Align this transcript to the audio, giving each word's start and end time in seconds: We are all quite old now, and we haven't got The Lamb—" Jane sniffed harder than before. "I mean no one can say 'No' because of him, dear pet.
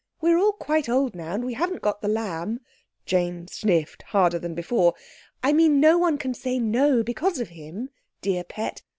We 0.19 0.31
are 0.31 0.37
all 0.39 0.53
quite 0.53 0.89
old 0.89 1.13
now, 1.13 1.35
and 1.35 1.45
we 1.45 1.53
haven't 1.53 1.83
got 1.83 2.01
The 2.01 2.07
Lamb—" 2.07 2.61
Jane 3.05 3.47
sniffed 3.47 4.01
harder 4.01 4.39
than 4.39 4.55
before. 4.55 4.95
"I 5.43 5.53
mean 5.53 5.79
no 5.79 5.99
one 5.99 6.17
can 6.17 6.33
say 6.33 6.57
'No' 6.57 7.03
because 7.03 7.39
of 7.39 7.49
him, 7.49 7.91
dear 8.19 8.43
pet. 8.43 8.81